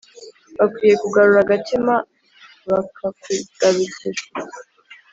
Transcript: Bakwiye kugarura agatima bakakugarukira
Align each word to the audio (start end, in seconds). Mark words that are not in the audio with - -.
Bakwiye 0.57 0.95
kugarura 1.01 1.39
agatima 1.45 1.95
bakakugarukira 2.69 4.21